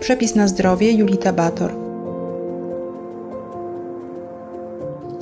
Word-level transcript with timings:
Przepis 0.00 0.34
na 0.34 0.48
zdrowie 0.48 0.92
Julita 0.92 1.32
Bator. 1.32 1.72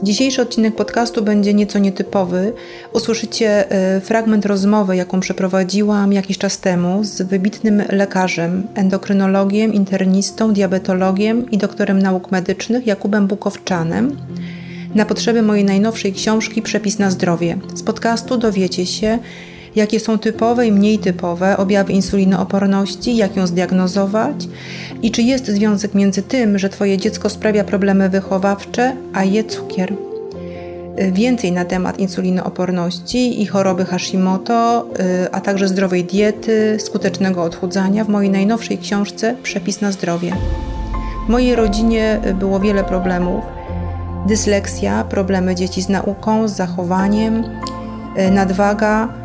Dzisiejszy 0.02 0.42
odcinek 0.42 0.76
podcastu 0.76 1.22
będzie 1.22 1.54
nieco 1.54 1.78
nietypowy. 1.78 2.52
Usłyszycie 2.92 3.70
e, 3.70 4.00
fragment 4.00 4.46
rozmowy, 4.46 4.96
jaką 4.96 5.20
przeprowadziłam 5.20 6.12
jakiś 6.12 6.38
czas 6.38 6.58
temu 6.58 7.04
z 7.04 7.22
wybitnym 7.22 7.82
lekarzem, 7.88 8.66
endokrynologiem, 8.74 9.74
internistą, 9.74 10.52
diabetologiem 10.52 11.50
i 11.50 11.58
doktorem 11.58 12.02
nauk 12.02 12.30
medycznych 12.30 12.86
Jakubem 12.86 13.26
Bukowczanem 13.26 14.16
na 14.94 15.04
potrzeby 15.04 15.42
mojej 15.42 15.64
najnowszej 15.64 16.12
książki 16.12 16.62
Przepis 16.62 16.98
na 16.98 17.10
zdrowie. 17.10 17.58
Z 17.74 17.82
podcastu 17.82 18.36
dowiecie 18.36 18.86
się, 18.86 19.18
jakie 19.76 20.00
są 20.00 20.18
typowe 20.18 20.66
i 20.66 20.72
mniej 20.72 20.98
typowe 20.98 21.56
objawy 21.56 21.92
insulinooporności, 21.92 23.16
jak 23.16 23.36
ją 23.36 23.46
zdiagnozować 23.46 24.48
i 25.02 25.10
czy 25.10 25.22
jest 25.22 25.46
związek 25.46 25.94
między 25.94 26.22
tym, 26.22 26.58
że 26.58 26.68
Twoje 26.68 26.98
dziecko 26.98 27.28
sprawia 27.28 27.64
problemy 27.64 28.08
wychowawcze, 28.08 28.96
a 29.12 29.24
je 29.24 29.44
cukier. 29.44 29.94
Więcej 31.12 31.52
na 31.52 31.64
temat 31.64 31.98
insulinooporności 31.98 33.42
i 33.42 33.46
choroby 33.46 33.84
Hashimoto, 33.84 34.86
y, 35.24 35.32
a 35.32 35.40
także 35.40 35.68
zdrowej 35.68 36.04
diety, 36.04 36.76
skutecznego 36.80 37.42
odchudzania 37.42 38.04
w 38.04 38.08
mojej 38.08 38.30
najnowszej 38.30 38.78
książce 38.78 39.36
Przepis 39.42 39.80
na 39.80 39.92
zdrowie. 39.92 40.36
W 41.26 41.28
mojej 41.28 41.56
rodzinie 41.56 42.20
było 42.34 42.60
wiele 42.60 42.84
problemów. 42.84 43.44
Dysleksja, 44.26 45.04
problemy 45.04 45.54
dzieci 45.54 45.82
z 45.82 45.88
nauką, 45.88 46.48
z 46.48 46.52
zachowaniem, 46.56 47.44
y, 48.18 48.30
nadwaga, 48.30 49.23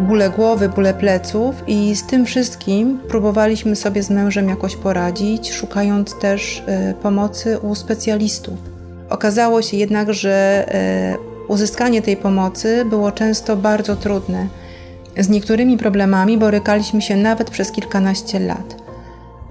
bóle 0.00 0.30
głowy, 0.30 0.68
bóle 0.68 0.94
pleców 0.94 1.54
i 1.66 1.96
z 1.96 2.06
tym 2.06 2.26
wszystkim 2.26 2.98
próbowaliśmy 3.08 3.76
sobie 3.76 4.02
z 4.02 4.10
mężem 4.10 4.48
jakoś 4.48 4.76
poradzić, 4.76 5.52
szukając 5.52 6.14
też 6.18 6.62
e, 6.66 6.94
pomocy 6.94 7.58
u 7.58 7.74
specjalistów. 7.74 8.54
Okazało 9.10 9.62
się 9.62 9.76
jednak, 9.76 10.14
że 10.14 10.64
e, 10.74 11.16
uzyskanie 11.48 12.02
tej 12.02 12.16
pomocy 12.16 12.84
było 12.84 13.12
często 13.12 13.56
bardzo 13.56 13.96
trudne. 13.96 14.46
Z 15.18 15.28
niektórymi 15.28 15.78
problemami 15.78 16.38
borykaliśmy 16.38 17.02
się 17.02 17.16
nawet 17.16 17.50
przez 17.50 17.72
kilkanaście 17.72 18.40
lat. 18.40 18.76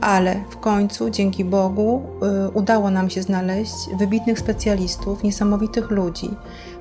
Ale 0.01 0.35
w 0.49 0.57
końcu, 0.57 1.09
dzięki 1.09 1.45
Bogu, 1.45 2.01
e, 2.21 2.49
udało 2.49 2.91
nam 2.91 3.09
się 3.09 3.21
znaleźć 3.21 3.75
wybitnych 3.99 4.39
specjalistów, 4.39 5.23
niesamowitych 5.23 5.91
ludzi, 5.91 6.29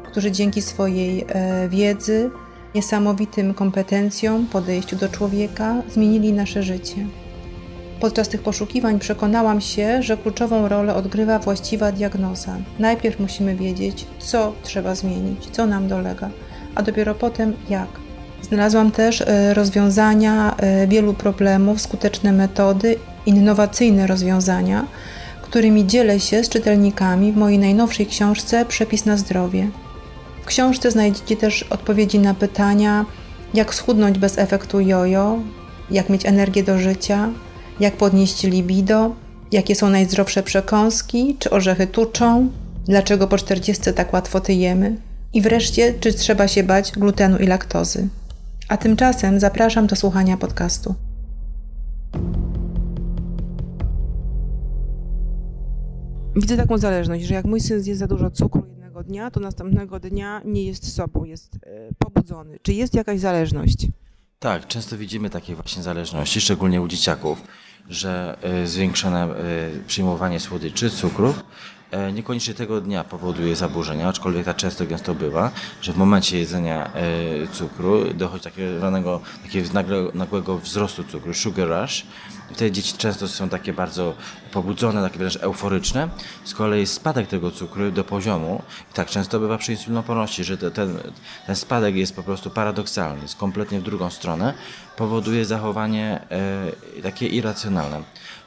którzy 0.03 0.33
dzięki 0.33 0.63
swojej 0.63 1.27
wiedzy, 1.69 2.31
niesamowitym 2.75 3.55
kompetencjom, 3.55 4.47
podejściu 4.47 4.97
do 4.97 5.09
człowieka 5.09 5.83
zmienili 5.89 6.33
nasze 6.33 6.63
życie. 6.63 6.97
Podczas 8.01 8.29
tych 8.29 8.43
poszukiwań 8.43 8.99
przekonałam 8.99 9.61
się, 9.61 10.03
że 10.03 10.17
kluczową 10.17 10.69
rolę 10.69 10.95
odgrywa 10.95 11.39
właściwa 11.39 11.93
diagnoza. 11.93 12.57
Najpierw 12.79 13.21
musimy 13.21 13.57
wiedzieć, 13.57 14.07
co 14.19 14.53
trzeba 14.63 14.95
zmienić, 14.95 15.51
co 15.51 15.67
nam 15.67 15.89
dolega, 15.89 16.31
a 16.75 16.83
dopiero 16.83 17.15
potem 17.15 17.53
jak. 17.69 17.89
Znalazłam 18.43 18.91
też 18.91 19.21
e, 19.21 19.55
rozwiązania 19.55 20.57
e, 20.57 20.87
wielu 20.87 21.15
problemów, 21.15 21.81
skuteczne 21.81 22.33
metody, 22.33 22.97
innowacyjne 23.27 24.07
rozwiązania, 24.07 24.87
którymi 25.43 25.87
dzielę 25.87 26.21
się 26.21 26.45
z 26.45 26.49
czytelnikami 26.49 27.33
w 27.33 27.37
mojej 27.37 27.59
najnowszej 27.59 28.07
książce 28.07 28.65
Przepis 28.65 29.07
na 29.07 29.17
zdrowie. 29.17 29.69
W 30.43 30.47
książce 30.47 30.91
znajdziecie 30.91 31.37
też 31.37 31.63
odpowiedzi 31.63 32.19
na 32.19 32.35
pytania, 32.35 33.07
jak 33.55 33.75
schudnąć 33.75 34.19
bez 34.19 34.39
efektu 34.39 34.81
jojo, 34.81 35.39
jak 35.91 36.09
mieć 36.09 36.27
energię 36.27 36.63
do 36.63 36.79
życia, 36.79 37.29
jak 37.81 37.97
podnieść 37.97 38.43
libido, 38.43 39.15
jakie 39.53 39.75
są 39.75 39.91
najzdrowsze 39.91 40.43
przekąski, 40.43 41.37
czy 41.39 41.51
orzechy 41.51 41.87
tuczą, 41.87 42.51
dlaczego 42.85 43.29
po 43.29 43.39
40 43.39 43.93
tak 43.93 44.13
łatwo 44.13 44.41
tyjemy 44.41 44.97
i 45.33 45.41
wreszcie, 45.41 45.95
czy 46.01 46.13
trzeba 46.13 46.49
się 46.49 46.63
bać 46.63 46.93
glutenu 46.93 47.39
i 47.39 47.47
laktozy. 47.47 48.09
A 48.69 48.77
tymczasem 48.77 49.41
zapraszam 49.41 49.87
do 49.87 49.97
słuchania 49.97 50.37
podcastu. 50.37 50.95
Widzę 56.37 56.57
taką 56.57 56.79
zależność, 56.79 57.25
że 57.25 57.35
jak 57.35 57.45
mój 57.45 57.61
syn 57.61 57.83
zje 57.83 57.97
za 57.97 58.07
dużo 58.07 58.31
cukru, 58.31 58.63
dnia, 59.03 59.31
to 59.31 59.41
następnego 59.41 60.01
dnia 60.01 60.41
nie 60.45 60.65
jest 60.65 60.95
sobą, 60.95 61.25
jest 61.25 61.55
e, 61.55 61.59
pobudzony. 61.99 62.59
Czy 62.63 62.73
jest 62.73 62.95
jakaś 62.95 63.21
zależność? 63.21 63.87
Tak, 64.39 64.67
często 64.67 64.99
widzimy 64.99 65.31
takie 65.31 65.55
właśnie 65.55 65.83
zależności, 65.83 66.41
szczególnie 66.41 66.83
u 66.83 66.89
dzieciaków, 66.89 67.43
że 67.89 68.39
e, 68.43 68.67
zwiększone 68.67 69.25
e, 69.25 69.35
przyjmowanie 69.87 70.41
słodyczy, 70.41 70.91
cukrów 70.91 71.45
niekoniecznie 72.13 72.55
tego 72.55 72.81
dnia 72.81 73.05
powoduje 73.05 73.57
zaburzenia, 73.57 74.09
aczkolwiek 74.09 74.45
tak 74.45 74.57
często 74.57 74.87
gęsto 74.87 75.15
bywa, 75.15 75.51
że 75.81 75.93
w 75.93 75.97
momencie 75.97 76.39
jedzenia 76.39 76.93
e, 76.95 77.47
cukru 77.53 78.15
dochodzi 78.15 78.45
takiego 78.45 78.91
takiego 79.73 80.11
nagłego 80.15 80.59
wzrostu 80.59 81.05
cukru, 81.05 81.35
sugar 81.35 81.69
rush. 81.69 82.07
Wtedy 82.53 82.71
dzieci 82.71 82.95
często 82.99 83.29
są 83.29 83.49
takie 83.49 83.73
bardzo 83.73 84.15
pobudzone, 84.53 85.03
takie 85.03 85.19
wręcz 85.19 85.37
euforyczne. 85.37 86.09
Z 86.45 86.55
kolei 86.55 86.87
spadek 86.87 87.27
tego 87.29 87.51
cukru 87.51 87.91
do 87.91 88.05
poziomu, 88.05 88.63
i 88.91 88.95
tak 88.95 89.09
często 89.09 89.41
bywa 89.41 89.59
przy 89.59 89.73
insulinoporności, 89.73 90.45
że 90.45 90.57
ten, 90.57 90.99
ten 91.47 91.57
spadek 91.57 91.95
jest 91.95 92.17
po 92.17 92.23
prostu 92.23 92.51
paradoksalny, 92.51 93.23
jest 93.23 93.37
kompletnie 93.37 93.81
w 93.81 93.83
drugą 93.83 94.11
stronę, 94.11 94.55
powoduje 94.97 95.45
zachowanie 95.45 96.21
e, 96.97 97.03
takie 97.03 97.27
irracjonalne 97.27 98.03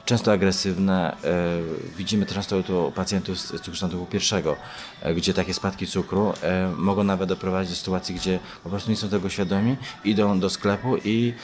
często 0.06 0.32
agresywne. 0.32 1.16
E, 1.24 1.96
widzimy 1.96 2.26
często 2.26 2.62
to 2.62 2.86
u 2.86 2.92
pacjentów 2.92 3.38
z 3.38 3.60
cukru 3.60 3.88
typu 3.88 4.06
pierwszego, 4.06 4.56
e, 5.02 5.14
gdzie 5.14 5.34
takie 5.34 5.54
spadki 5.54 5.86
cukru 5.86 6.32
e, 6.42 6.72
mogą 6.76 7.04
nawet 7.04 7.28
doprowadzić 7.28 7.72
do 7.72 7.76
sytuacji, 7.76 8.14
gdzie 8.14 8.38
po 8.64 8.70
prostu 8.70 8.90
nie 8.90 8.96
są 8.96 9.08
tego 9.08 9.28
świadomi, 9.28 9.76
idą 10.04 10.40
do 10.40 10.50
sklepu 10.50 10.96
i 11.04 11.34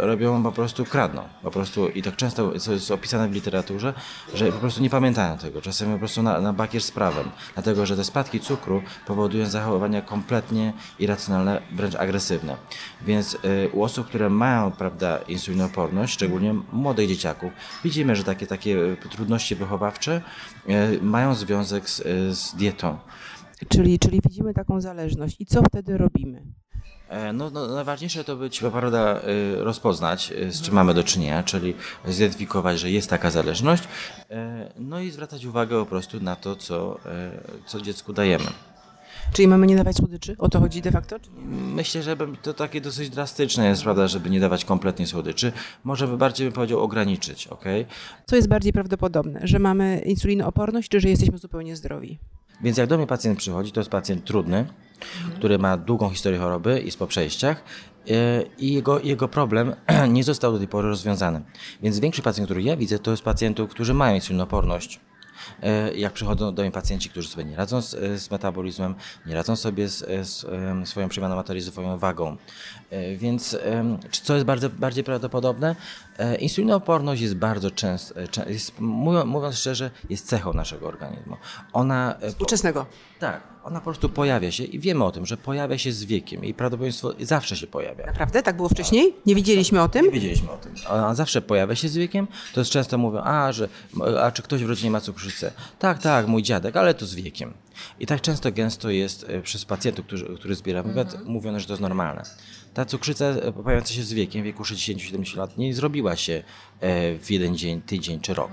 robią 0.00 0.42
po 0.42 0.52
prostu 0.52 0.84
kradną. 0.84 1.22
Po 1.42 1.50
prostu 1.50 1.88
i 1.88 2.02
tak 2.02 2.16
często, 2.16 2.52
jest 2.52 2.90
opisane 2.90 3.28
w 3.28 3.32
literaturze, 3.32 3.94
że 4.34 4.52
po 4.52 4.58
prostu 4.58 4.82
nie 4.82 4.90
pamiętają 4.90 5.38
tego. 5.38 5.62
Czasem 5.62 5.92
po 5.92 5.98
prostu 5.98 6.22
na, 6.22 6.40
na 6.40 6.52
bakier 6.52 6.82
z 6.82 6.90
prawem. 6.90 7.30
Dlatego, 7.54 7.86
że 7.86 7.96
te 7.96 8.04
spadki 8.04 8.40
cukru 8.40 8.82
powodują 9.06 9.46
zachowania 9.46 10.02
kompletnie 10.02 10.72
irracjonalne, 10.98 11.62
wręcz 11.72 11.94
agresywne. 11.94 12.56
Więc 13.02 13.36
u 13.72 13.82
osób, 13.82 14.06
które 14.06 14.30
mają 14.30 14.70
prawda, 14.70 15.18
insulinoporność, 15.18 16.12
szczególnie 16.12 16.54
młodych 16.72 17.08
dzieciaków, 17.08 17.52
widzimy, 17.90 18.16
że 18.16 18.24
takie, 18.24 18.46
takie 18.46 18.96
trudności 19.10 19.56
wychowawcze 19.56 20.22
e, 20.68 21.02
mają 21.02 21.34
związek 21.34 21.90
z, 21.90 22.00
e, 22.00 22.34
z 22.34 22.54
dietą. 22.54 22.98
Czyli, 23.68 23.98
czyli 23.98 24.20
widzimy 24.28 24.54
taką 24.54 24.80
zależność. 24.80 25.36
I 25.38 25.46
co 25.46 25.62
wtedy 25.62 25.98
robimy? 25.98 26.42
E, 27.08 27.32
no, 27.32 27.50
no, 27.50 27.66
najważniejsze 27.66 28.24
to 28.24 28.36
być, 28.36 28.60
prawda, 28.60 29.20
rozpoznać, 29.56 30.32
z 30.50 30.62
czym 30.62 30.74
mamy 30.74 30.94
do 30.94 31.04
czynienia, 31.04 31.42
czyli 31.42 31.74
zidentyfikować, 32.08 32.80
że 32.80 32.90
jest 32.90 33.10
taka 33.10 33.30
zależność, 33.30 33.82
no 34.78 35.00
i 35.00 35.10
zwracać 35.10 35.44
uwagę 35.44 35.80
po 35.80 35.86
prostu 35.86 36.20
na 36.20 36.36
to, 36.36 36.56
co, 36.56 36.98
co 37.66 37.80
dziecku 37.80 38.12
dajemy. 38.12 38.50
Czyli 39.32 39.48
mamy 39.48 39.66
nie 39.66 39.76
dawać 39.76 39.96
słodyczy? 39.96 40.36
O 40.38 40.48
to 40.48 40.60
chodzi 40.60 40.82
de 40.82 40.90
facto? 40.90 41.16
Myślę, 41.74 42.02
że 42.02 42.16
to 42.42 42.54
takie 42.54 42.80
dosyć 42.80 43.10
drastyczne 43.10 43.66
jest, 43.68 43.82
prawda, 43.82 44.08
żeby 44.08 44.30
nie 44.30 44.40
dawać 44.40 44.64
kompletnie 44.64 45.06
słodyczy. 45.06 45.52
Może 45.84 46.08
by 46.08 46.16
bardziej 46.16 46.46
bym 46.46 46.54
powiedział 46.54 46.80
ograniczyć, 46.80 47.46
ok? 47.46 47.64
Co 48.26 48.36
jest 48.36 48.48
bardziej 48.48 48.72
prawdopodobne? 48.72 49.40
Że 49.44 49.58
mamy 49.58 50.02
insulinooporność, 50.06 50.88
czy 50.88 51.00
że 51.00 51.08
jesteśmy 51.08 51.38
zupełnie 51.38 51.76
zdrowi? 51.76 52.18
Więc 52.62 52.78
jak 52.78 52.86
do 52.86 52.96
mnie 52.96 53.06
pacjent 53.06 53.38
przychodzi, 53.38 53.72
to 53.72 53.80
jest 53.80 53.90
pacjent 53.90 54.24
trudny, 54.24 54.58
mhm. 54.58 55.38
który 55.38 55.58
ma 55.58 55.76
długą 55.76 56.10
historię 56.10 56.38
choroby 56.38 56.80
i 56.80 56.92
po 56.92 57.06
przejściach 57.06 57.64
e, 58.10 58.42
i 58.58 58.72
jego, 58.72 59.00
jego 59.00 59.28
problem 59.28 59.74
nie 60.08 60.24
został 60.24 60.52
do 60.52 60.58
tej 60.58 60.68
pory 60.68 60.88
rozwiązany. 60.88 61.42
Więc 61.82 61.98
większy 61.98 62.22
pacjent, 62.22 62.46
który 62.46 62.62
ja 62.62 62.76
widzę, 62.76 62.98
to 62.98 63.10
jest 63.10 63.22
pacjentów, 63.22 63.70
którzy 63.70 63.94
mają 63.94 64.14
insulinoporność 64.14 65.00
jak 65.94 66.12
przychodzą 66.12 66.54
do 66.54 66.62
mnie 66.62 66.70
pacjenci, 66.70 67.10
którzy 67.10 67.28
sobie 67.28 67.44
nie 67.44 67.56
radzą 67.56 67.80
z, 67.80 68.20
z 68.22 68.30
metabolizmem, 68.30 68.94
nie 69.26 69.34
radzą 69.34 69.56
sobie 69.56 69.88
z, 69.88 70.28
z 70.28 70.46
swoją 70.88 71.08
przemianą 71.08 71.36
materii, 71.36 71.62
swoją 71.62 71.98
wagą. 71.98 72.36
E, 72.90 73.16
więc 73.16 73.58
co 74.10 74.34
jest 74.34 74.46
bardzo, 74.46 74.70
bardziej 74.70 75.04
prawdopodobne? 75.04 75.76
E, 76.18 76.36
insulinooporność 76.36 77.22
jest 77.22 77.34
bardzo 77.34 77.70
często, 77.70 78.14
jest, 78.46 78.80
mówiąc 78.80 79.58
szczerze, 79.58 79.90
jest 80.10 80.26
cechą 80.26 80.52
naszego 80.52 80.88
organizmu. 80.88 81.36
Ona... 81.72 82.14
Współczesnego. 82.28 82.86
Tak 83.18 83.50
Ona 83.64 83.78
po 83.80 83.84
prostu 83.84 84.08
pojawia 84.08 84.50
się 84.52 84.64
i 84.64 84.78
wiemy 84.78 85.04
o 85.04 85.10
tym, 85.12 85.26
że 85.26 85.36
pojawia 85.36 85.78
się 85.78 85.92
z 85.92 86.04
wiekiem 86.04 86.44
i 86.44 86.54
prawdopodobieństwo 86.54 87.12
zawsze 87.20 87.56
się 87.56 87.66
pojawia. 87.66 88.06
Naprawdę? 88.06 88.42
Tak 88.42 88.56
było 88.56 88.68
wcześniej? 88.68 89.14
Nie 89.26 89.34
wiedzieliśmy 89.34 89.82
o 89.82 89.88
tym? 89.88 90.04
Nie 90.04 90.10
wiedzieliśmy 90.10 90.50
o 90.50 90.56
tym. 90.56 90.74
Ona 90.88 91.14
zawsze 91.14 91.42
pojawia 91.42 91.74
się 91.74 91.88
z 91.88 91.96
wiekiem. 91.96 92.26
To 92.54 92.60
jest 92.60 92.70
często 92.70 92.98
mówią, 92.98 93.20
a, 93.24 93.52
że, 93.52 93.68
a 94.22 94.30
czy 94.30 94.42
ktoś 94.42 94.64
w 94.64 94.68
rodzinie 94.68 94.90
ma 94.90 95.00
cukrzycę? 95.00 95.52
Tak, 95.78 95.98
tak, 95.98 96.26
mój 96.26 96.42
dziadek, 96.42 96.76
ale 96.76 96.94
to 96.94 97.06
z 97.06 97.14
wiekiem. 97.14 97.52
I 98.00 98.06
tak 98.06 98.20
często 98.20 98.52
gęsto 98.52 98.90
jest 98.90 99.26
e, 99.28 99.42
przez 99.42 99.64
pacjentów, 99.64 100.06
którzy, 100.06 100.26
którzy 100.34 100.54
zbieram 100.54 100.86
wywiad, 100.86 101.12
Mhm. 101.12 101.30
mówione, 101.32 101.60
że 101.60 101.66
to 101.66 101.72
jest 101.72 101.80
normalne. 101.82 102.22
Ta 102.74 102.84
cukrzyca 102.84 103.24
e, 103.24 103.52
pojawiająca 103.52 103.94
się 103.94 104.02
z 104.02 104.12
wiekiem, 104.12 104.42
w 104.42 104.44
wieku 104.44 104.62
60-70 104.62 105.36
lat, 105.36 105.58
nie 105.58 105.74
zrobiła 105.74 106.16
się 106.16 106.42
e, 106.80 107.18
w 107.18 107.30
jeden 107.30 107.56
dzień, 107.56 107.82
tydzień 107.82 108.20
czy 108.20 108.34
rok. 108.34 108.50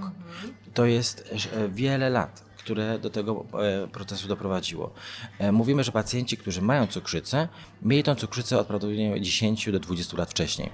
To 0.74 0.86
jest 0.86 1.36
wiele 1.69 2.09
lat 2.09 2.46
które 2.67 2.99
do 2.99 3.09
tego 3.09 3.45
e, 3.83 3.87
procesu 3.87 4.27
doprowadziło. 4.27 4.91
E, 5.39 5.51
Mówimy, 5.51 5.83
że 5.83 5.91
pacjenci, 5.91 6.37
którzy 6.37 6.61
mają 6.61 6.87
cukrzycę, 6.87 7.47
mieli 7.81 8.03
tą 8.03 8.15
cukrzycę 8.15 8.59
od 8.59 8.67
prawdopodobnie 8.67 9.21
10 9.21 9.71
do 9.71 9.79
20 9.79 10.17
lat 10.17 10.29
wcześniej. 10.31 10.69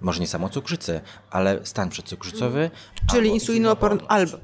Może 0.00 0.20
nie 0.20 0.26
samą 0.26 0.48
cukrzycę, 0.48 1.00
ale 1.30 1.66
stan 1.66 1.88
przedcukrzycowy. 1.88 2.70
Czyli 3.10 3.28
insulinooporność. 3.30 4.06
Albo. 4.08 4.38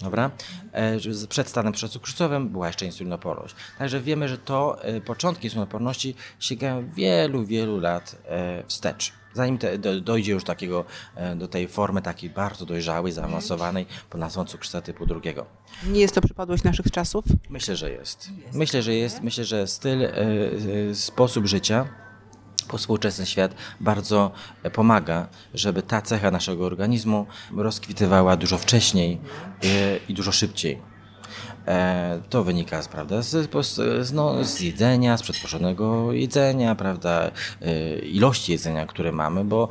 Dobra? 0.00 0.30
E, 0.72 0.98
Przed 1.28 1.48
stanem 1.48 1.72
przedcukrzycowym 1.72 2.48
była 2.48 2.66
jeszcze 2.66 2.86
insulinoporność. 2.86 3.54
Także 3.78 4.00
wiemy, 4.00 4.28
że 4.28 4.38
to 4.38 4.78
początki 5.06 5.46
insulinoporności 5.46 6.14
sięgają 6.40 6.90
wielu, 6.90 7.44
wielu 7.44 7.80
lat 7.80 8.16
wstecz. 8.68 9.12
Zanim 9.34 9.58
te, 9.58 9.78
do, 9.78 10.00
dojdzie 10.00 10.32
już 10.32 10.44
takiego, 10.44 10.84
e, 11.14 11.36
do 11.36 11.48
tej 11.48 11.68
formy 11.68 12.02
takiej 12.02 12.30
bardzo 12.30 12.66
dojrzałej, 12.66 13.12
zaawansowanej 13.12 13.86
pod 14.10 14.20
nazwą 14.20 14.44
cukrzyca 14.44 14.80
typu 14.80 15.06
drugiego. 15.06 15.46
Nie 15.86 16.00
jest 16.00 16.14
to 16.14 16.20
przypadłość 16.20 16.62
naszych 16.64 16.90
czasów? 16.90 17.24
Myślę, 17.50 17.76
że 17.76 17.90
jest. 17.90 18.28
Myślę, 18.52 18.82
że 18.82 18.94
jest. 18.94 19.22
Myślę, 19.22 19.44
że 19.44 19.66
styl, 19.66 20.02
e, 20.02 20.10
e, 20.90 20.94
sposób 20.94 21.46
życia, 21.46 21.88
współczesny 22.76 23.26
świat 23.26 23.54
bardzo 23.80 24.30
pomaga, 24.72 25.28
żeby 25.54 25.82
ta 25.82 26.02
cecha 26.02 26.30
naszego 26.30 26.66
organizmu 26.66 27.26
rozkwitywała 27.56 28.36
dużo 28.36 28.58
wcześniej 28.58 29.20
i 30.08 30.14
dużo 30.14 30.32
szybciej. 30.32 30.93
E, 31.66 32.20
To 32.30 32.44
wynika 32.44 32.82
z, 32.82 32.88
prawda, 32.88 33.22
z, 33.22 33.50
z, 34.06 34.12
no, 34.12 34.44
z 34.44 34.60
jedzenia, 34.60 35.16
z 35.16 35.22
przetworzonego 35.22 36.12
jedzenia, 36.12 36.74
prawda, 36.74 37.30
e, 37.62 37.98
ilości 37.98 38.52
jedzenia, 38.52 38.86
które 38.86 39.12
mamy, 39.12 39.44
bo 39.44 39.68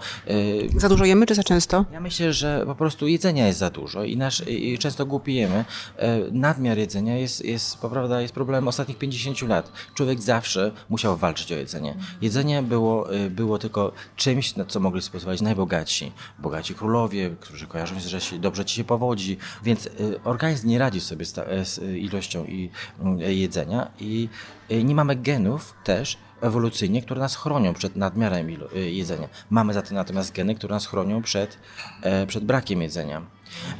e, 0.76 0.80
Za 0.80 0.90
dużo 0.90 1.06
jemy 1.06 1.26
czy 1.26 1.36
za 1.36 1.44
często? 1.44 1.86
ja 1.92 2.00
myślę, 2.02 2.34
że 2.34 2.64
po 2.66 2.76
prostu 2.76 3.08
jedzenia 3.08 3.48
jest 3.48 3.60
za 3.60 3.70
dużo 3.70 4.04
i, 4.04 4.18
nasz, 4.18 4.44
i 4.48 4.78
często 4.78 5.06
głupijemy. 5.06 5.66
E, 5.98 6.20
Nadmiar 6.32 6.78
jedzenia 6.78 7.18
jest, 7.18 7.46
jest, 7.46 7.78
prawda, 7.78 8.22
jest 8.22 8.34
problemem 8.34 8.68
ostatnich 8.68 8.98
50 8.98 9.42
lat. 9.42 9.72
Człowiek 9.96 10.22
zawsze 10.22 10.72
musiał 10.90 11.18
walczyć 11.18 11.52
o 11.52 11.56
jedzenie. 11.56 11.96
Jedzenie 12.22 12.62
było, 12.62 13.14
e, 13.14 13.30
było 13.30 13.58
tylko 13.60 13.92
czymś, 14.16 14.56
na 14.56 14.66
co 14.66 14.80
mogli 14.80 15.02
pozwolić 15.12 15.42
najbogatsi. 15.42 16.12
Bogaci 16.40 16.76
królowie, 16.76 17.36
którzy 17.40 17.68
kojarzą 17.68 18.00
się, 18.00 18.10
że 18.10 18.22
się, 18.22 18.40
dobrze 18.40 18.66
ci 18.66 18.76
się 18.76 18.84
powodzi, 18.84 19.38
więc 19.64 19.88
e, 19.88 19.90
organizm 20.24 20.68
nie 20.68 20.80
radzi 20.80 21.02
sobie 21.02 21.26
z, 21.26 21.34
z 21.68 21.83
ilością 21.98 22.46
i, 22.46 22.70
mm, 23.00 23.20
jedzenia. 23.20 23.92
I 24.00 24.30
e, 24.70 24.84
nie 24.84 24.96
mamy 24.96 25.16
genów 25.16 25.74
też, 25.84 26.18
ewolucyjnie, 26.44 27.02
które 27.02 27.22
nas 27.22 27.36
chronią 27.36 27.74
przed 27.74 27.96
nadmiarem 27.96 28.50
y, 28.50 28.92
jedzenia. 28.92 29.28
Mamy 29.50 29.74
za 29.74 29.82
to 29.82 29.96
natomiast 29.96 30.34
geny, 30.34 30.56
które 30.56 30.74
nas 30.76 30.86
chronią 30.86 31.22
przed, 31.22 31.58
e, 32.02 32.28
przed 32.28 32.44
brakiem 32.44 32.82
jedzenia. 32.82 33.22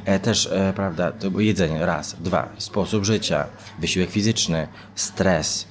E, 0.04 0.18
też, 0.18 0.46
e, 0.52 0.72
prawda, 0.76 1.12
to 1.12 1.40
jedzenie, 1.40 1.86
raz. 1.86 2.16
Dwa, 2.20 2.48
sposób 2.58 3.04
życia, 3.04 3.46
wysiłek 3.78 4.10
fizyczny, 4.10 4.68
stres, 4.94 5.66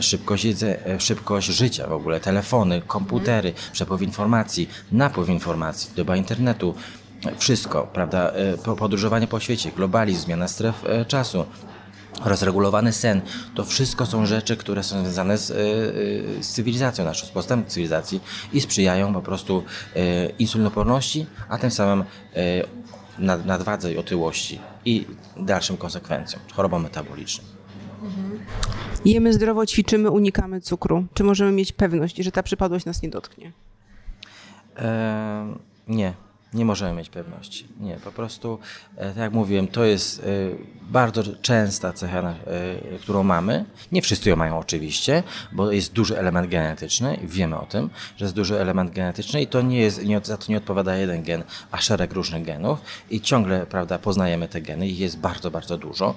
szybkość, 0.00 0.44
jedze, 0.44 0.98
szybkość 0.98 1.46
życia 1.46 1.86
w 1.86 1.92
ogóle, 1.92 2.20
telefony, 2.20 2.82
komputery, 2.86 3.52
przepływ 3.72 4.02
informacji, 4.02 4.68
napływ 4.92 5.28
informacji, 5.28 5.90
doba 5.96 6.16
internetu, 6.16 6.74
wszystko, 7.38 7.88
prawda, 7.92 8.30
e, 8.30 8.58
po- 8.58 8.76
podróżowanie 8.76 9.26
po 9.26 9.40
świecie, 9.40 9.70
globalizm, 9.76 10.24
zmiana 10.24 10.48
stref 10.48 10.84
e, 10.86 11.04
czasu, 11.04 11.44
rozregulowany 12.24 12.92
sen, 12.92 13.20
to 13.54 13.64
wszystko 13.64 14.06
są 14.06 14.26
rzeczy, 14.26 14.56
które 14.56 14.82
są 14.82 15.02
związane 15.02 15.38
z, 15.38 15.50
e, 15.50 15.54
z 16.42 16.48
cywilizacją 16.48 17.04
naszą, 17.04 17.26
z 17.26 17.30
postępem 17.30 17.70
cywilizacji 17.70 18.20
i 18.52 18.60
sprzyjają 18.60 19.14
po 19.14 19.22
prostu 19.22 19.64
insulinoporności, 20.38 21.26
a 21.48 21.58
tym 21.58 21.70
samym 21.70 22.04
nad, 23.18 23.46
nadwadze 23.46 23.92
i 23.92 23.98
otyłości 23.98 24.60
i 24.84 25.06
dalszym 25.36 25.76
konsekwencjom, 25.76 26.42
chorobom 26.52 26.82
metabolicznym. 26.82 27.46
Jemy 29.04 29.32
zdrowo, 29.32 29.66
ćwiczymy, 29.66 30.10
unikamy 30.10 30.60
cukru. 30.60 31.04
Czy 31.14 31.24
możemy 31.24 31.52
mieć 31.52 31.72
pewność, 31.72 32.16
że 32.16 32.32
ta 32.32 32.42
przypadłość 32.42 32.84
nas 32.86 33.02
nie 33.02 33.08
dotknie? 33.08 33.52
E, 34.76 35.54
nie, 35.88 36.14
nie 36.54 36.64
możemy 36.64 36.92
mieć 36.92 37.08
pewności. 37.08 37.66
Nie, 37.80 37.96
po 37.96 38.12
prostu, 38.12 38.58
e, 38.96 39.08
tak 39.08 39.16
jak 39.16 39.32
mówiłem, 39.32 39.68
to 39.68 39.84
jest 39.84 40.18
e, 40.20 40.22
bardzo 40.82 41.22
częsta 41.42 41.92
cecha, 41.92 42.18
e, 42.18 42.34
którą 43.00 43.22
mamy. 43.22 43.64
Nie 43.92 44.02
wszyscy 44.02 44.30
ją 44.30 44.36
mają 44.36 44.58
oczywiście, 44.58 45.22
bo 45.52 45.72
jest 45.72 45.92
duży 45.92 46.18
element 46.18 46.50
genetyczny 46.50 47.14
i 47.14 47.26
wiemy 47.26 47.58
o 47.58 47.66
tym, 47.66 47.90
że 48.16 48.24
jest 48.24 48.34
duży 48.34 48.60
element 48.60 48.90
genetyczny 48.94 49.42
i 49.42 49.46
to 49.46 49.62
nie 49.62 49.78
jest, 49.78 50.04
nie, 50.04 50.20
za 50.24 50.36
to 50.36 50.44
nie 50.48 50.56
odpowiada 50.56 50.96
jeden 50.96 51.22
gen, 51.22 51.44
a 51.70 51.80
szereg 51.80 52.12
różnych 52.12 52.44
genów 52.44 52.78
i 53.10 53.20
ciągle, 53.20 53.66
prawda, 53.66 53.98
poznajemy 53.98 54.48
te 54.48 54.60
geny 54.60 54.88
i 54.88 54.98
jest 54.98 55.18
bardzo, 55.18 55.50
bardzo 55.50 55.78
dużo. 55.78 56.14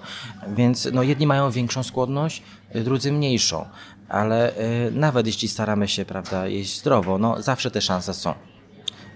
Więc 0.48 0.88
no, 0.94 1.04
jedni 1.04 1.28
mają 1.28 1.52
większą 1.52 1.84
skłonność, 1.84 2.44
drudzy 2.76 3.12
mniejszą, 3.12 3.66
ale 4.10 4.56
e, 4.56 4.92
nawet 4.92 5.28
jeśli 5.28 5.48
staramy 5.48 5.88
się, 5.88 6.06
prawda, 6.06 6.48
jeść 6.48 6.80
zdrowo, 6.80 7.18
no 7.18 7.42
zawsze 7.42 7.72
te 7.72 7.82
szanse 7.82 8.14
są 8.14 8.34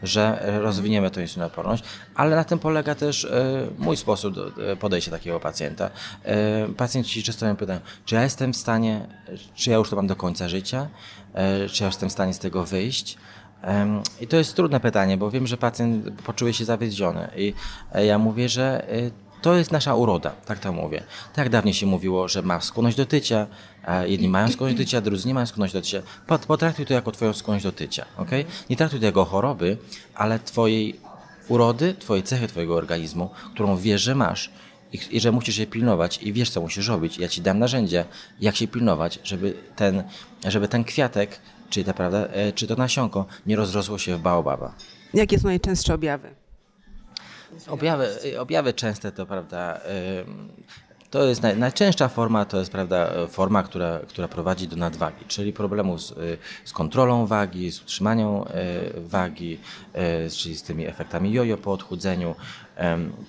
że 0.04 0.44
rozwiniemy 0.62 1.12
tą 1.12 1.22
insulinoporność, 1.22 1.84
ale 2.16 2.36
na 2.36 2.44
tym 2.44 2.60
polega 2.60 2.96
też 2.96 3.26
e, 3.26 3.68
mój 3.78 3.98
sposób 3.98 4.36
e, 4.38 4.76
podejścia 4.76 5.12
takiego 5.12 5.40
pacjenta. 5.40 5.90
E, 6.24 6.68
Pacjenci 6.78 7.24
często 7.24 7.46
mnie 7.46 7.56
pytają, 7.56 7.80
czy 8.06 8.16
ja 8.16 8.24
jestem 8.24 8.54
w 8.54 8.58
stanie, 8.58 9.08
czy 9.56 9.70
ja 9.70 9.78
już 9.78 9.90
to 9.90 9.96
mam 9.96 10.08
do 10.08 10.16
końca 10.16 10.50
życia, 10.50 10.88
czy 11.72 11.84
ja 11.84 11.88
jestem 11.88 12.10
w 12.10 12.12
stanie 12.12 12.34
z 12.34 12.40
tego 12.40 12.64
wyjść. 12.64 13.18
I 14.22 14.28
to 14.28 14.38
jest 14.38 14.56
trudne 14.56 14.80
pytanie, 14.80 15.18
bo 15.18 15.32
wiem, 15.32 15.48
że 15.48 15.58
pacjent 15.58 16.22
poczuje 16.22 16.54
się 16.54 16.66
zawiedziony 16.66 17.30
i 17.36 17.54
ja 18.06 18.18
mówię, 18.18 18.50
że 18.50 18.88
to 19.42 19.54
jest 19.56 19.72
nasza 19.72 19.96
uroda, 19.96 20.32
tak 20.46 20.60
to 20.60 20.72
mówię. 20.74 21.04
Tak 21.34 21.50
dawniej 21.50 21.74
się 21.74 21.86
mówiło, 21.86 22.28
że 22.28 22.42
ma 22.42 22.62
skłonność 22.62 22.98
do 22.98 23.06
tycia, 23.06 23.48
jedni 24.06 24.30
mają 24.30 24.48
skłonność 24.52 24.78
do 24.78 24.84
tycia, 24.86 25.02
drudzy 25.02 25.28
nie 25.28 25.34
mają 25.34 25.46
skłonność 25.46 25.74
do 25.74 25.82
tycia. 25.82 26.02
Pot- 26.28 26.46
Potraktuj 26.46 26.86
to 26.86 26.94
jako 26.94 27.12
twoją 27.12 27.34
skłonność 27.34 27.64
do 27.66 27.72
tycia, 27.72 28.06
ok? 28.18 28.30
Nie 28.70 28.76
traktuj 28.76 29.00
tego 29.00 29.26
choroby, 29.26 29.78
ale 30.16 30.40
twojej 30.40 31.00
urody, 31.48 31.94
twojej 32.00 32.24
cechy 32.24 32.48
twojego 32.48 32.76
organizmu, 32.76 33.30
którą 33.54 33.78
wiesz, 33.78 34.02
że 34.02 34.16
masz 34.16 34.50
i, 34.94 35.00
i 35.12 35.20
że 35.20 35.32
musisz 35.32 35.58
je 35.58 35.68
pilnować 35.68 36.18
i 36.24 36.34
wiesz, 36.34 36.50
co 36.50 36.62
musisz 36.62 36.88
robić. 36.88 37.18
Ja 37.18 37.28
ci 37.28 37.42
dam 37.42 37.60
narzędzia, 37.60 38.06
jak 38.42 38.56
się 38.56 38.68
pilnować, 38.68 39.20
żeby 39.24 39.54
ten, 39.76 40.04
żeby 40.48 40.68
ten 40.68 40.84
kwiatek, 40.84 41.40
czy, 41.70 41.84
ta, 41.84 41.94
prawda, 41.94 42.18
e, 42.28 42.52
czy 42.54 42.68
to 42.68 42.76
nasionko 42.76 43.26
nie 43.46 43.56
rozrosło 43.56 43.98
się 43.98 44.18
w 44.18 44.20
baobaba. 44.22 44.74
Jakie 45.14 45.40
są 45.40 45.48
najczęstsze 45.48 45.94
objawy? 45.94 46.30
Objawy, 47.68 48.08
objawy 48.40 48.74
częste 48.74 49.12
to 49.12 49.26
prawda. 49.26 49.80
To 51.10 51.24
jest 51.24 51.42
naj, 51.42 51.58
najczęstsza 51.58 52.08
forma, 52.08 52.46
to 52.46 52.60
jest 52.60 52.72
prawda, 52.72 53.28
forma, 53.28 53.64
która, 53.64 54.00
która 54.08 54.28
prowadzi 54.28 54.68
do 54.68 54.76
nadwagi, 54.76 55.26
czyli 55.28 55.54
problemów 55.54 56.02
z, 56.02 56.12
y, 56.12 56.38
z 56.66 56.74
kontrolą 56.74 57.26
wagi, 57.26 57.72
z 57.72 57.82
utrzymaniem 57.82 58.28
y, 58.28 58.44
wagi, 58.96 59.60
y, 60.26 60.30
czyli 60.30 60.56
z 60.56 60.64
tymi 60.64 60.86
efektami 60.86 61.32
jojo 61.32 61.58
po 61.58 61.72
odchudzeniu. 61.72 62.36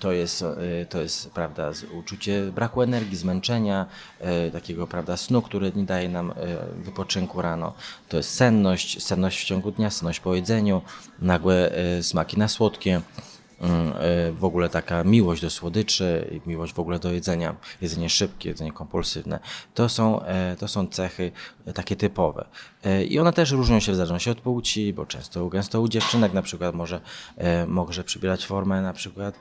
To 0.00 0.12
jest, 0.12 0.44
to 0.88 1.00
jest 1.00 1.30
prawda, 1.30 1.70
uczucie 1.98 2.42
braku 2.54 2.82
energii, 2.82 3.16
zmęczenia, 3.16 3.86
takiego 4.52 4.86
prawda, 4.86 5.16
snu, 5.16 5.42
który 5.42 5.72
nie 5.76 5.84
daje 5.84 6.08
nam 6.08 6.34
wypoczynku 6.76 7.42
rano. 7.42 7.72
To 8.08 8.16
jest 8.16 8.34
senność, 8.34 9.02
senność 9.02 9.42
w 9.42 9.44
ciągu 9.44 9.70
dnia, 9.70 9.90
senność 9.90 10.20
po 10.20 10.34
jedzeniu, 10.34 10.82
nagłe 11.18 11.70
smaki 12.02 12.38
na 12.38 12.48
słodkie 12.48 13.00
w 14.32 14.44
ogóle 14.44 14.68
taka 14.68 15.04
miłość 15.04 15.42
do 15.42 15.50
słodyczy, 15.50 16.40
miłość 16.46 16.72
w 16.72 16.78
ogóle 16.78 16.98
do 16.98 17.12
jedzenia, 17.12 17.56
jedzenie 17.80 18.10
szybkie, 18.10 18.48
jedzenie 18.48 18.72
kompulsywne, 18.72 19.38
to 19.74 19.88
są, 19.88 20.22
e, 20.22 20.56
to 20.56 20.68
są 20.68 20.86
cechy 20.86 21.32
e, 21.66 21.72
takie 21.72 21.96
typowe. 21.96 22.46
I 23.08 23.18
one 23.18 23.32
też 23.32 23.50
różnią 23.50 23.80
się 23.80 23.92
w 23.92 23.94
zależności 23.94 24.30
od 24.30 24.40
płci, 24.40 24.92
bo 24.92 25.06
często, 25.06 25.48
gęsto 25.48 25.80
u 25.80 25.88
dziewczynek 25.88 26.32
na 26.32 26.42
przykład 26.42 26.74
może, 26.74 27.00
może 27.66 28.04
przybierać 28.04 28.46
formę 28.46 28.82
na 28.82 28.92
przykład 28.92 29.34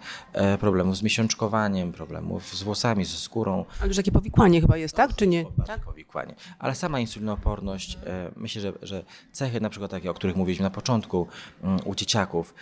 problemów 0.60 0.98
z 0.98 1.02
miesiączkowaniem, 1.02 1.92
problemów 1.92 2.56
z 2.56 2.64
włosami, 2.64 3.06
ze 3.06 3.18
skórą, 3.18 3.66
Ale 3.80 3.88
już 3.88 3.98
takie 3.98 4.12
powikłanie 4.12 4.62
chyba 4.62 4.78
jest, 4.78 4.96
tak? 4.96 5.16
Czy 5.16 5.28
nie? 5.28 5.46
tak? 5.68 5.82
powikłanie. 5.82 6.36
Ale 6.60 6.76
sama 6.76 7.00
insulinooporność, 7.00 7.98
myślę, 8.36 8.62
że, 8.62 8.74
że 8.82 9.04
cechy 9.32 9.62
na 9.62 9.70
przykład 9.70 9.92
takie, 9.92 10.12
o 10.12 10.14
których 10.14 10.36
mówiliśmy 10.36 10.64
na 10.64 10.70
początku 10.70 11.28
mm, 11.64 11.80
u 11.86 11.96
dzieciaków, 11.96 12.54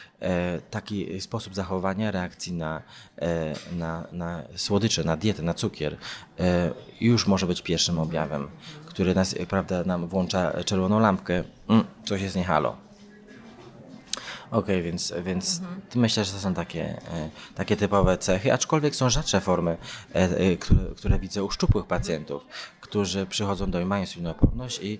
taki 0.72 1.22
sposób 1.22 1.47
sposób 1.48 1.56
zachowania, 1.56 2.12
reakcji 2.12 2.54
na, 2.54 2.82
e, 3.22 3.54
na, 3.72 4.08
na 4.12 4.44
słodycze, 4.56 5.04
na 5.04 5.18
dietę, 5.18 5.44
na 5.44 5.54
cukier, 5.54 5.98
e, 6.39 6.72
już 7.01 7.27
może 7.27 7.48
być 7.48 7.62
pierwszym 7.62 8.00
objawem, 8.00 8.48
który 8.86 9.16
nas, 9.16 9.36
prawda, 9.48 9.84
nam 9.84 10.08
włącza 10.08 10.63
czerwoną 10.63 11.00
lampkę. 11.00 11.44
Mm, 11.70 11.84
coś 12.06 12.22
jest 12.22 12.36
nie 12.36 12.44
halo. 12.44 12.75
Okej, 14.51 14.60
okay, 14.60 14.82
więc, 14.82 15.13
więc 15.24 15.60
mhm. 15.60 15.82
myślę, 15.96 16.25
że 16.25 16.32
to 16.32 16.39
są 16.39 16.54
takie, 16.54 16.84
e, 16.84 17.30
takie 17.56 17.77
typowe 17.77 18.18
cechy, 18.18 18.54
aczkolwiek 18.54 18.96
są 18.96 19.10
rzadsze 19.10 19.42
formy, 19.42 19.77
które, 20.60 20.80
które 20.98 21.20
widzę 21.20 21.44
u 21.44 21.51
szczupłych 21.51 21.86
pacjentów, 21.86 22.46
którzy 22.89 23.25
przychodzą 23.25 23.72
do 23.72 23.77
mnie, 23.77 23.88
mają 23.88 24.01
insulinoporność 24.01 24.79
i, 24.84 25.00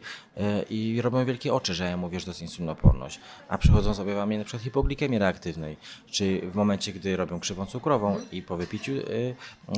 i 0.70 1.02
robią 1.02 1.26
wielkie 1.26 1.54
oczy, 1.54 1.74
że 1.74 1.84
ja 1.84 1.98
mówię, 1.98 2.20
że 2.20 2.26
to 2.26 2.32
jest 2.32 2.42
insulinoporność, 2.42 3.20
a 3.50 3.58
przychodzą 3.58 3.94
z 3.94 4.00
objawami 4.00 4.36
np. 4.36 4.60
hipoglikemii 4.60 5.20
reaktywnej, 5.20 5.78
czy 6.12 6.42
w 6.52 6.56
momencie, 6.56 6.94
gdy 6.94 7.18
robią 7.18 7.40
krzywą 7.40 7.66
cukrową 7.66 8.16
i 8.32 8.42
po 8.42 8.58
wypiciu 8.58 8.92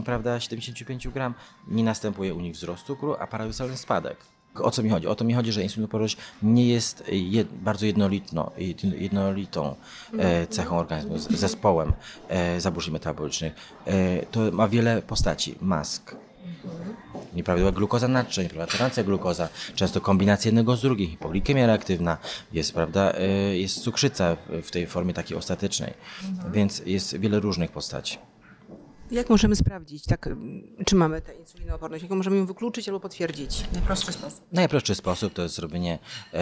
prawda, 0.06 0.40
75 0.40 1.08
gram 1.08 1.34
nie 1.68 1.84
następuje 1.84 2.34
u 2.34 2.40
nich 2.40 2.54
wzrost 2.54 2.86
cukru, 2.86 3.16
a 3.20 3.28
paradoksalny 3.28 3.78
spadek. 3.78 4.18
O 4.56 4.72
co 4.72 4.84
mi 4.84 4.90
chodzi? 4.90 5.08
O 5.08 5.16
to 5.16 5.26
mi 5.26 5.34
chodzi, 5.34 5.52
że 5.52 5.64
insulinoporność 5.64 6.18
nie 6.44 6.68
jest 6.68 7.04
jed, 7.12 7.48
bardzo 7.48 7.86
jednolitno, 7.86 8.52
jednolitą 8.98 9.76
e, 10.20 10.48
cechą 10.48 10.78
organizmu, 10.78 11.18
zespołem 11.18 11.94
e, 12.28 12.62
zaburzeń 12.62 12.94
metabolicznych. 12.94 13.54
E, 13.86 14.26
to 14.26 14.40
ma 14.52 14.68
wiele 14.68 15.02
postaci. 15.02 15.56
Mask, 15.62 16.16
nieprawidłowa 17.34 17.78
glukoza 17.78 18.08
naczyń, 18.08 18.44
nieprawidłowa 18.44 18.72
tolerancja 18.72 19.04
glukoza, 19.04 19.50
często 19.76 20.02
kombinacja 20.02 20.50
jednego 20.50 20.78
z 20.78 20.82
drugim, 20.82 21.10
hipoglikemia 21.10 21.68
reaktywna, 21.68 22.18
jest, 22.54 22.74
prawda, 22.74 23.14
e, 23.14 23.28
jest 23.58 23.80
cukrzyca 23.80 24.38
w 24.64 24.72
tej 24.72 24.88
formie 24.88 25.14
takiej 25.14 25.38
ostatecznej, 25.38 25.94
więc 26.52 26.82
jest 26.86 27.18
wiele 27.18 27.40
różnych 27.40 27.72
postaci. 27.72 28.18
Jak 29.12 29.30
możemy 29.30 29.56
sprawdzić, 29.56 30.04
tak, 30.04 30.30
czy 30.86 30.96
mamy 30.96 31.22
tę 31.22 31.36
insulinooporność? 31.36 32.04
Jak 32.04 32.12
możemy 32.12 32.38
ją 32.38 32.46
wykluczyć 32.46 32.88
albo 32.88 33.00
potwierdzić? 33.00 33.64
Najprostszy 33.74 34.14
sposób. 34.14 34.42
Najprostszy 34.52 34.96
sposób 34.96 35.34
to 35.34 35.42
jest 35.42 35.56
zrobienie 35.56 36.00
e, 36.34 36.40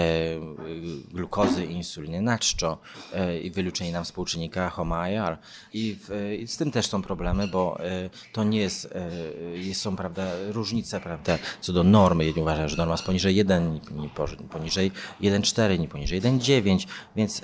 glukozy 1.12 1.66
i 1.66 1.72
insuliny 1.72 2.22
na 2.22 2.40
czczo 2.40 2.78
e, 3.14 3.40
i 3.40 3.52
wykluczenie 3.52 3.92
nam 3.92 4.04
współczynnika 4.04 4.70
HOMA-IR. 4.70 5.38
I, 5.74 5.98
I, 6.40 6.48
z 6.48 6.58
tym 6.58 6.72
też 6.72 6.88
są 6.88 7.02
problemy, 7.02 7.48
bo 7.48 7.80
e, 7.80 8.10
to 8.34 8.44
nie 8.44 8.60
jest, 8.60 8.90
e, 8.96 9.12
jest, 9.58 9.82
są 9.82 9.96
prawda, 9.96 10.28
różnice 10.48 11.00
prawda, 11.00 11.38
co 11.62 11.74
do 11.74 11.84
normy. 11.84 12.26
Jedni 12.26 12.42
uważają, 12.42 12.68
że 12.68 12.78
norma 12.78 12.94
jest 12.94 13.04
poniżej 13.04 13.36
1, 13.36 13.80
nie 13.92 14.10
poniżej 14.50 14.92
1,4, 15.22 15.80
nie 15.80 15.88
poniżej 15.88 16.22
1,9, 16.22 16.88
więc 17.16 17.42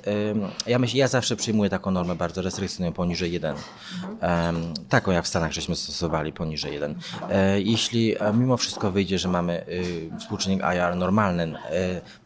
ja, 0.68 0.80
myślę, 0.80 1.00
ja 1.00 1.08
zawsze 1.08 1.36
przyjmuję 1.36 1.70
taką 1.70 1.92
normę 1.92 2.16
bardzo 2.16 2.42
restrykcyjną, 2.42 2.94
poniżej 2.94 3.32
1. 3.32 3.56
Mhm. 4.04 4.74
taką 4.90 5.13
jak 5.14 5.26
w 5.26 5.28
Stanach 5.28 5.52
żeśmy 5.52 5.76
stosowali 5.76 6.34
poniżej 6.34 6.74
1. 6.74 6.96
E, 7.30 7.62
jeśli 7.62 8.16
e, 8.20 8.34
mimo 8.34 8.58
wszystko 8.58 8.92
wyjdzie, 8.92 9.20
że 9.20 9.28
mamy 9.28 9.66
e, 10.14 10.20
współczynnik 10.20 10.62
IR 10.76 10.96
normalny 10.96 11.54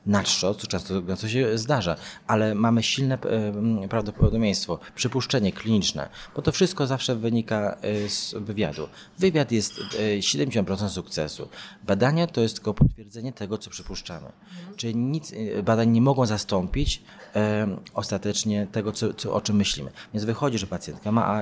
na 0.05 0.23
czczo, 0.23 0.53
co 0.53 0.67
często 0.67 1.15
co 1.17 1.29
się 1.29 1.57
zdarza, 1.57 1.95
ale 2.27 2.55
mamy 2.55 2.83
silne 2.83 3.17
prawdopodobieństwo, 3.89 4.79
przypuszczenie 4.95 5.51
kliniczne, 5.51 6.09
bo 6.35 6.41
to 6.41 6.51
wszystko 6.51 6.87
zawsze 6.87 7.15
wynika 7.15 7.77
z 8.07 8.33
wywiadu. 8.33 8.87
Wywiad 9.19 9.51
jest 9.51 9.73
70% 10.19 10.89
sukcesu. 10.89 11.49
Badania 11.83 12.27
to 12.27 12.41
jest 12.41 12.55
tylko 12.55 12.73
potwierdzenie 12.73 13.33
tego, 13.33 13.57
co 13.57 13.69
przypuszczamy. 13.69 14.31
Czyli 14.75 14.95
nic, 14.95 15.33
badań 15.63 15.89
nie 15.89 16.01
mogą 16.01 16.25
zastąpić 16.25 17.01
ostatecznie 17.93 18.67
tego, 18.71 18.91
co, 18.91 19.13
co, 19.13 19.33
o 19.33 19.41
czym 19.41 19.55
myślimy. 19.55 19.91
Więc 20.13 20.25
wychodzi, 20.25 20.57
że 20.57 20.67
pacjentka 20.67 21.11
ma 21.11 21.41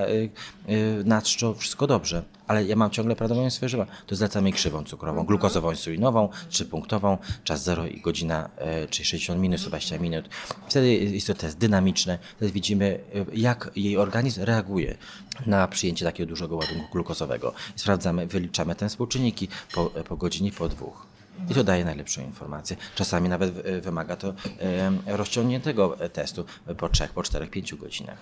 na 1.05 1.21
czczo 1.35 1.53
wszystko 1.53 1.87
dobrze, 1.87 2.23
ale 2.47 2.65
ja 2.65 2.75
mam 2.75 2.89
ciągle 2.91 3.15
prawdopodobieństwo, 3.15 3.69
że 3.69 3.85
to 4.07 4.15
zlecamy 4.15 4.51
krzywą 4.51 4.83
cukrową, 4.83 5.23
glukozową, 5.23 5.71
insulinową, 5.71 6.29
trzypunktową, 6.49 7.17
czas 7.43 7.63
0 7.63 7.85
i 7.87 8.01
godzina, 8.01 8.49
e, 8.57 8.87
czyli 8.87 9.05
60 9.05 9.41
minut, 9.41 9.59
120 9.59 9.97
minut. 9.97 10.29
Wtedy 10.67 10.93
jest 10.93 11.27
to 11.27 11.33
test 11.33 11.57
dynamiczny, 11.57 12.17
wtedy 12.37 12.51
widzimy, 12.51 12.99
e, 13.15 13.25
jak 13.33 13.71
jej 13.75 13.97
organizm 13.97 14.43
reaguje 14.43 14.97
na 15.45 15.67
przyjęcie 15.67 16.05
takiego 16.05 16.29
dużego 16.29 16.55
ładunku 16.55 16.91
glukozowego. 16.91 17.53
Sprawdzamy, 17.75 18.27
wyliczamy 18.27 18.75
te 18.75 18.89
współczynniki 18.89 19.47
po, 19.73 19.85
po 19.85 20.17
godzinie, 20.17 20.51
po 20.51 20.69
dwóch. 20.69 21.14
I 21.49 21.53
to 21.53 21.63
daje 21.63 21.85
najlepszą 21.85 22.21
informację. 22.21 22.77
Czasami 22.95 23.29
nawet 23.29 23.65
e, 23.65 23.81
wymaga 23.81 24.15
to 24.15 24.33
rozciągniętego 25.07 25.97
testu 26.13 26.45
po 26.77 26.89
3, 26.89 27.07
po 27.15 27.23
4, 27.23 27.47
5 27.47 27.75
godzinach. 27.75 28.17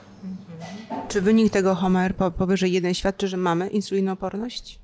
Czy 1.08 1.22
wynik 1.22 1.54
tego 1.54 1.76
Homer 1.76 2.16
powyżej 2.16 2.72
1 2.72 2.94
świadczy, 2.94 3.28
że 3.28 3.38
mamy 3.38 3.70
insulinooporność? 3.70 4.80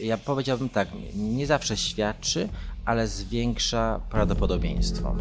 Ja 0.00 0.18
powiedziałbym 0.18 0.68
tak, 0.68 0.88
nie 1.14 1.46
zawsze 1.46 1.76
świadczy, 1.76 2.48
ale 2.84 3.08
zwiększa 3.08 4.00
prawdopodobieństwo. 4.10 5.16